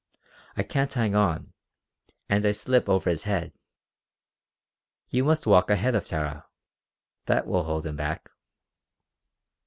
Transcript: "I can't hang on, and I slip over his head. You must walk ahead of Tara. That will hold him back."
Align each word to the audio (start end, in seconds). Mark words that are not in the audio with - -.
"I 0.57 0.63
can't 0.63 0.91
hang 0.91 1.13
on, 1.15 1.53
and 2.27 2.43
I 2.43 2.53
slip 2.53 2.89
over 2.89 3.07
his 3.07 3.21
head. 3.21 3.53
You 5.09 5.23
must 5.23 5.45
walk 5.45 5.69
ahead 5.69 5.93
of 5.93 6.05
Tara. 6.07 6.47
That 7.27 7.45
will 7.45 7.65
hold 7.65 7.85
him 7.85 7.97
back." 7.97 8.31